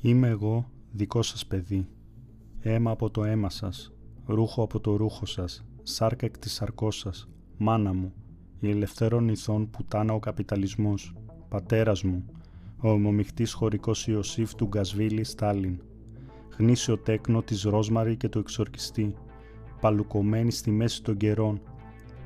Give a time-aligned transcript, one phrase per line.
[0.00, 1.88] Είμαι εγώ δικό σας παιδί.
[2.60, 3.92] Αίμα από το αίμα σας,
[4.26, 8.12] ρούχο από το ρούχο σας, σάρκα εκ της σαρκός σας, μάνα μου,
[8.60, 11.14] η ελευθέρων ηθών πουτάνα ο καπιταλισμός,
[11.48, 12.24] πατέρας μου,
[12.82, 15.80] ο ομομιχτής χωρικός Ιωσήφ του Γκασβίλη Στάλιν,
[16.58, 19.14] γνήσιο τέκνο της Ρόσμαρη και του εξορκιστή,
[19.80, 21.60] παλουκωμένη στη μέση των καιρών,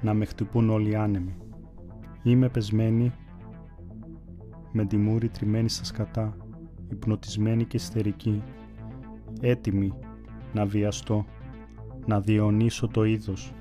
[0.03, 1.37] να με χτυπούν όλοι οι άνεμοι.
[2.23, 3.13] Είμαι πεσμένη
[4.73, 6.37] με τη μούρη τριμμένη στα σκατά,
[6.93, 8.43] υπνοτισμένη και ιστερική,
[9.41, 9.93] έτοιμη
[10.53, 11.25] να βιαστώ,
[12.07, 13.53] να διονύσω το είδος,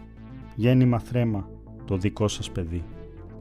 [0.55, 1.49] γέννημα θρέμα,
[1.85, 2.83] το δικό σας παιδί.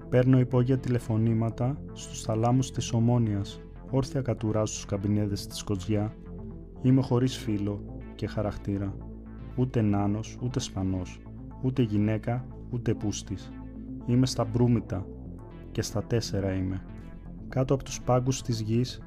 [0.08, 3.60] Παίρνω υπόγεια τηλεφωνήματα στους θαλάμους της Ομόνιας,
[3.90, 6.14] όρθια κατουρά στους καμπινέδες της Κοτζιά.
[6.82, 7.84] Είμαι χωρίς φίλο
[8.14, 8.94] και χαρακτήρα.
[9.56, 11.20] Ούτε νάνος, ούτε σπανός,
[11.62, 13.52] ούτε γυναίκα, ούτε πούστης.
[14.06, 15.06] Είμαι στα μπρούμητα
[15.72, 16.82] και στα τέσσερα είμαι.
[17.48, 19.00] Κάτω από τους πάγκους της γης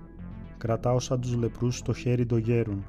[0.64, 2.86] κρατάω σαν τους λεπρούς το χέρι των γέρων,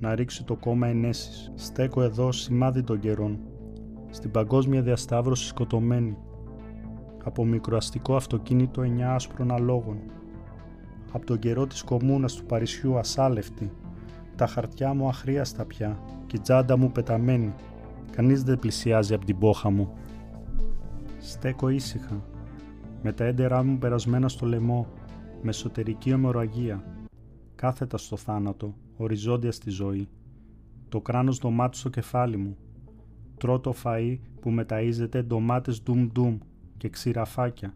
[0.00, 1.52] να ρίξει το κόμμα ενέσεις.
[1.54, 3.38] Στέκω εδώ σημάδι των καιρών,
[4.10, 6.16] στην παγκόσμια διασταύρωση σκοτωμένη,
[7.24, 9.98] από μικροαστικό αυτοκίνητο εννιά άσπρων αλόγων,
[11.12, 13.72] από τον καιρό της κομμούνας του Παρισιού ασάλευτη,
[14.36, 17.54] τα χαρτιά μου αχρίαστα πια και η τσάντα μου πεταμένη.
[18.10, 19.92] Κανείς δεν πλησιάζει από την πόχα μου.
[21.18, 22.22] Στέκω ήσυχα,
[23.02, 24.86] με τα έντερά μου περασμένα στο λαιμό,
[25.42, 26.82] με εσωτερική ομορραγία,
[27.58, 30.08] κάθετα στο θάνατο, οριζόντια στη ζωή.
[30.88, 32.56] Το κράνος δωμάτου στο κεφάλι μου.
[33.36, 36.38] Τρώτο φαΐ που μεταΐζεται ντομάτες ντουμ-ντουμ
[36.76, 37.74] και ξηραφάκια.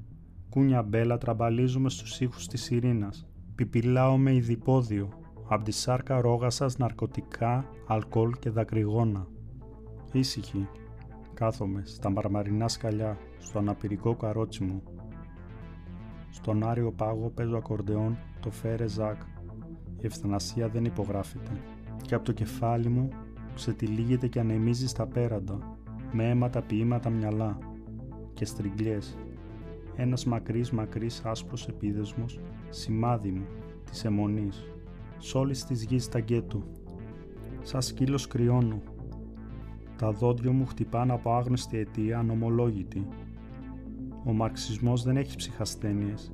[0.48, 3.26] Κούνια μπέλα τραμπαλίζουμε στους ήχους της ειρήνας.
[3.54, 5.08] Πιπιλάω με ειδipόδιο.
[5.48, 9.26] Απ' τη σάρκα ρόγασας ναρκωτικά, αλκοόλ και δακρυγόνα.
[10.12, 10.68] Ήσυχη.
[11.34, 14.82] Κάθομαι στα μαρμαρινά σκαλιά, στο αναπηρικό καρότσι μου.
[16.30, 19.22] Στον Άριο Πάγο παίζω ακορντεόν το Φέρε Ζακ
[20.02, 21.50] η ευθανασία δεν υπογράφεται.
[22.02, 23.08] Και από το κεφάλι μου
[23.54, 25.76] ξετυλίγεται και ανεμίζει στα πέραντα
[26.12, 27.58] με αίματα ποίηματα μυαλά
[28.34, 29.16] και στριγκλιές
[29.96, 33.46] ένας μακρύς μακρύς άσπρος επίδεσμος σημάδι μου
[33.90, 34.64] της αιμονής
[35.18, 36.62] σ' όλης της γης τα γκέτο
[37.62, 38.82] σαν σκύλος κρυώνω.
[39.96, 43.06] Τα δόντια μου χτυπάνε από άγνωστη αιτία ανομολόγητη.
[44.24, 46.32] Ο μαρξισμός δεν έχει ψυχασθένειες.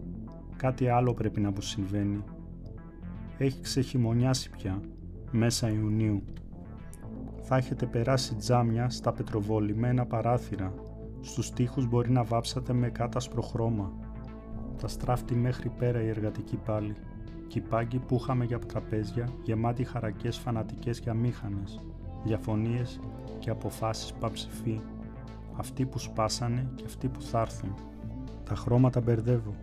[0.56, 2.24] Κάτι άλλο πρέπει να μου συμβαίνει
[3.44, 4.80] έχει ξεχειμονιάσει πια,
[5.30, 6.22] μέσα Ιουνίου.
[7.42, 10.74] Θα έχετε περάσει τζάμια στα πετροβολημένα παράθυρα.
[11.20, 13.92] Στους τοίχους μπορεί να βάψατε με κάτασπρο χρώμα.
[14.80, 16.94] Τα στράφτη μέχρι πέρα η εργατική πάλι.
[17.46, 21.80] Κυπάγκι που είχαμε για τραπέζια, γεμάτοι χαρακές φανατικές και αμήχανες.
[22.24, 23.00] Διαφωνίες
[23.38, 24.80] και αποφάσεις παψηφί.
[25.56, 27.74] Αυτοί που σπάσανε και αυτοί που θα έρθουν.
[28.44, 29.54] Τα χρώματα μπερδεύω.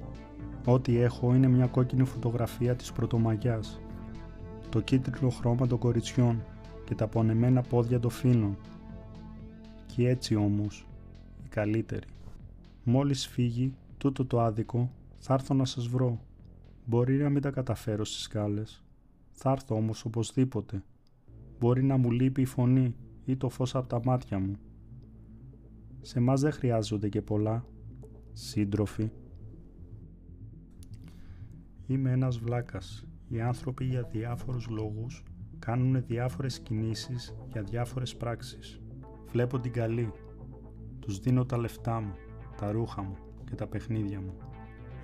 [0.68, 3.80] Ό,τι έχω είναι μια κόκκινη φωτογραφία της Πρωτομαγιάς,
[4.70, 6.44] το κίτρινο χρώμα των κοριτσιών
[6.86, 8.58] και τα πονεμένα πόδια των φίλων.
[9.86, 10.86] Και έτσι όμως,
[11.44, 12.08] η καλύτερη.
[12.84, 16.20] Μόλις φύγει τούτο το άδικο, θα έρθω να σας βρω.
[16.86, 18.84] Μπορεί να μην τα καταφέρω στις σκάλες.
[19.32, 20.84] Θα έρθω όμως οπωσδήποτε.
[21.60, 24.56] Μπορεί να μου λείπει η φωνή ή το φως από τα μάτια μου.
[26.02, 27.66] Σε μας δεν χρειάζονται και πολλά.
[28.34, 29.12] Σύντροφοι,
[31.88, 33.06] Είμαι ένας βλάκας.
[33.28, 35.24] Οι άνθρωποι για διάφορους λόγους
[35.60, 38.82] κάνουν διάφορες κινήσεις για διάφορες πράξεις.
[39.32, 40.12] Βλέπω την καλή.
[41.00, 42.14] Τους δίνω τα λεφτά μου,
[42.58, 44.34] τα ρούχα μου και τα παιχνίδια μου.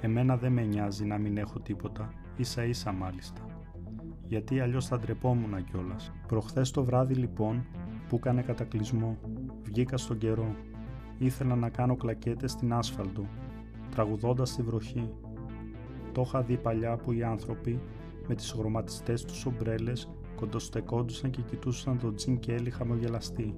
[0.01, 3.45] Εμένα δεν με νοιάζει να μην έχω τίποτα, ίσα ίσα μάλιστα.
[4.27, 6.11] Γιατί αλλιώς θα ντρεπόμουν κιόλας.
[6.27, 7.65] Προχθές το βράδυ λοιπόν
[8.07, 9.17] που έκανε κατακλυσμό,
[9.63, 10.55] βγήκα στον καιρό.
[11.17, 13.25] Ήθελα να κάνω κλακέτες στην άσφαλτο,
[13.89, 15.09] τραγουδώντας τη βροχή
[16.11, 17.79] το είχα δει παλιά που οι άνθρωποι
[18.27, 23.55] με τις χρωματιστές τους ομπρέλες κοντοστεκόντουσαν και κοιτούσαν τον Τζιν Κέλλη χαμογελαστή.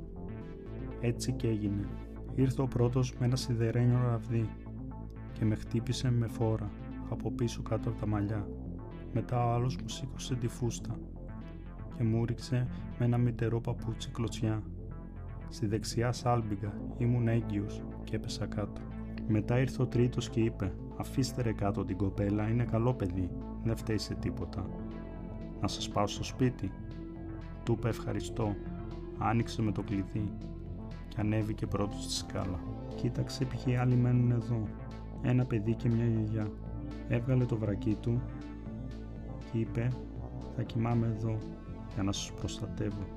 [1.01, 1.87] Έτσι και έγινε.
[2.35, 4.49] Ήρθε ο πρώτος με ένα σιδερένιο ραβδί
[5.33, 6.71] και με χτύπησε με φόρα
[7.09, 8.47] από πίσω κάτω από τα μαλλιά.
[9.13, 10.99] Μετά ο άλλος μου σήκωσε τη φούστα
[11.97, 12.67] και μου ρίξε
[12.99, 14.63] με ένα μητερό παπούτσι κλωτσιά.
[15.49, 18.81] Στη δεξιά σάλμπιγγα ήμουν έγκυος και έπεσα κάτω.
[19.27, 23.29] Μετά ήρθε ο τρίτος και είπε Αφήστε ρε κάτω την κοπέλα, είναι καλό παιδί,
[23.63, 24.69] δεν φταίει σε τίποτα.
[25.61, 26.71] Να σας πάω στο σπίτι.
[27.63, 28.55] Του είπε ευχαριστώ,
[29.17, 30.31] άνοιξε με το κλειδί
[31.07, 32.59] και ανέβηκε πρώτος στη σκάλα.
[32.95, 34.63] Κοίταξε ποιοι άλλοι μένουν εδώ,
[35.21, 36.47] ένα παιδί και μια γιαγιά.
[37.07, 38.21] Έβγαλε το βρακί του
[39.51, 39.89] και είπε
[40.55, 41.37] θα κοιμάμαι εδώ
[41.93, 43.07] για να σας προστατεύω.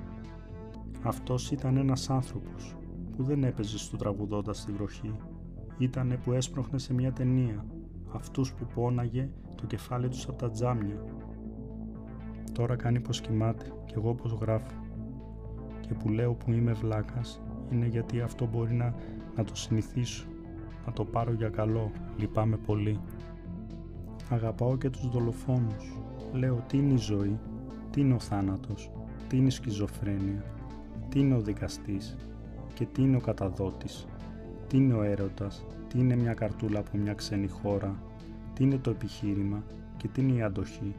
[1.03, 2.77] Αυτός ήταν ένας άνθρωπος
[3.17, 5.15] που δεν έπαιζε στο τραγουδώντας στη βροχή
[5.79, 7.65] ήτανε που έσπροχνε σε μια ταινία,
[8.13, 11.05] αυτούς που πόναγε το κεφάλι τους από τα τζάμια.
[12.53, 14.85] Τώρα κάνει πως κοιμάται και εγώ πως γράφω.
[15.81, 18.95] Και που λέω που είμαι βλάκας είναι γιατί αυτό μπορεί να,
[19.37, 20.27] να το συνηθίσω,
[20.87, 23.01] να το πάρω για καλό, λυπάμαι πολύ.
[24.31, 25.99] Αγαπάω και τους δολοφόνους.
[26.33, 27.39] Λέω τι είναι η ζωή,
[27.91, 28.91] τι είναι ο θάνατος,
[29.29, 30.45] τι είναι η σκιζοφρένεια,
[31.09, 32.17] τι είναι ο δικαστής;
[32.75, 34.07] Και τι είναι ο καταδότης,
[34.69, 37.95] τι είναι ο έρωτας, τι είναι μια καρτούλα από μια ξένη χώρα,
[38.55, 39.63] τι είναι το επιχείρημα
[39.97, 40.95] και τι είναι η αντοχή.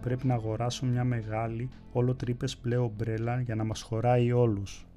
[0.00, 4.87] Πρέπει να αγοράσω μια μεγάλη, όλο τρύπες πλέον μπρέλα για να μας χωράει όλους.